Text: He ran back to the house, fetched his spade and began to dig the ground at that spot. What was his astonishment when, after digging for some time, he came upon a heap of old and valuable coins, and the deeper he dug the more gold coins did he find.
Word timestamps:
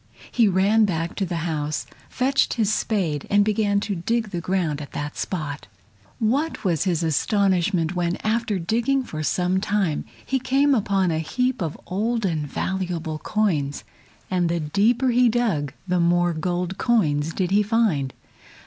He 0.31 0.47
ran 0.47 0.85
back 0.85 1.13
to 1.17 1.27
the 1.27 1.35
house, 1.45 1.85
fetched 2.09 2.55
his 2.55 2.73
spade 2.73 3.27
and 3.29 3.45
began 3.45 3.79
to 3.81 3.93
dig 3.93 4.31
the 4.31 4.41
ground 4.41 4.81
at 4.81 4.93
that 4.93 5.15
spot. 5.15 5.67
What 6.17 6.63
was 6.63 6.85
his 6.85 7.03
astonishment 7.03 7.95
when, 7.95 8.15
after 8.23 8.57
digging 8.57 9.03
for 9.03 9.21
some 9.21 9.61
time, 9.61 10.05
he 10.25 10.39
came 10.39 10.73
upon 10.73 11.11
a 11.11 11.19
heap 11.19 11.61
of 11.61 11.79
old 11.85 12.25
and 12.25 12.47
valuable 12.47 13.19
coins, 13.19 13.83
and 14.31 14.49
the 14.49 14.59
deeper 14.59 15.09
he 15.09 15.29
dug 15.29 15.71
the 15.87 15.99
more 15.99 16.33
gold 16.33 16.79
coins 16.79 17.31
did 17.31 17.51
he 17.51 17.61
find. 17.61 18.11